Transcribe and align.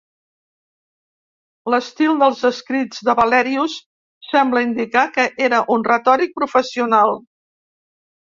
L'estil 1.73 2.15
dels 2.21 2.39
escrits 2.49 3.03
de 3.09 3.13
Valerius 3.19 3.75
sembla 4.29 4.65
indicar 4.67 5.05
que 5.19 5.25
era 5.49 5.59
un 5.75 5.87
retòric 5.91 6.33
professional. 6.41 7.17